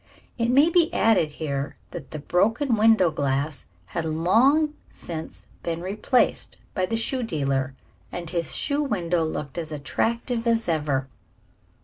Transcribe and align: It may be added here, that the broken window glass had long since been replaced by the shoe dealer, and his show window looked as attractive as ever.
It 0.39 0.49
may 0.49 0.71
be 0.71 0.91
added 0.91 1.33
here, 1.33 1.75
that 1.91 2.09
the 2.09 2.17
broken 2.17 2.75
window 2.75 3.11
glass 3.11 3.65
had 3.85 4.03
long 4.03 4.73
since 4.89 5.45
been 5.61 5.81
replaced 5.81 6.57
by 6.73 6.87
the 6.87 6.97
shoe 6.97 7.21
dealer, 7.21 7.75
and 8.11 8.27
his 8.27 8.55
show 8.55 8.81
window 8.81 9.23
looked 9.23 9.59
as 9.59 9.71
attractive 9.71 10.47
as 10.47 10.67
ever. 10.67 11.07